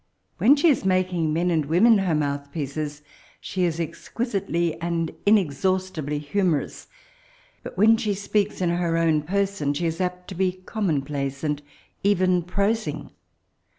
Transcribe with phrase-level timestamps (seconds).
[0.39, 3.03] When she is making men and women her mouth pieces,
[3.39, 6.87] she is exquisitely and inez baostibly humorous;
[7.61, 11.61] bat when she speaks in her own person, she is apt to be commonpUioe, and
[12.03, 13.11] even pros ing.